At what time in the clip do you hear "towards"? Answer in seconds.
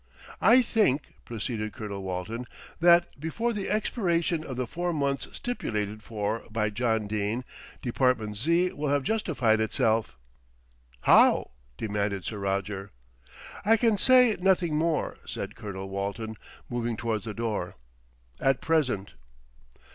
16.97-17.25